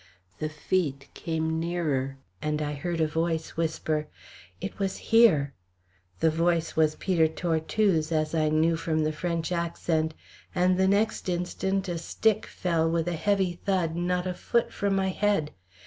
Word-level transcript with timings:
The 0.39 0.49
feet 0.49 1.09
came 1.13 1.59
nearer, 1.59 2.17
and 2.41 2.59
I 2.59 2.73
heard 2.73 2.99
a 2.99 3.05
voice 3.07 3.55
whisper: 3.55 4.07
"It 4.59 4.79
was 4.79 4.97
here." 4.97 5.53
The 6.21 6.31
voice 6.31 6.75
was 6.75 6.95
Peter 6.95 7.27
Tortue's, 7.27 8.11
as 8.11 8.33
I 8.33 8.49
knew 8.49 8.75
from 8.75 9.03
the 9.03 9.11
French 9.11 9.51
accent, 9.51 10.15
and 10.55 10.75
the 10.79 10.87
next 10.87 11.29
instant 11.29 11.87
a 11.87 11.99
stick 11.99 12.47
fell 12.47 12.89
with 12.89 13.07
a 13.07 13.13
heavy 13.13 13.59
thud 13.63 13.95
not 13.95 14.25
a 14.25 14.33
foot 14.33 14.73
from 14.73 14.95
my 14.95 15.09
head. 15.09 15.51